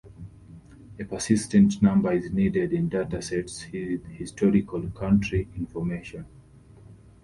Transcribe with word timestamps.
A 0.99 1.03
persistent 1.05 1.79
number 1.79 2.11
is 2.13 2.31
needed 2.31 2.73
in 2.73 2.89
datasets 2.89 3.71
with 3.71 4.03
historical 4.17 4.89
country 4.89 5.47
information. 5.55 6.25